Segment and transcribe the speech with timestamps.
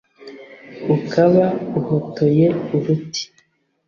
[0.95, 1.45] ukaba
[1.79, 3.23] uhotoye uruti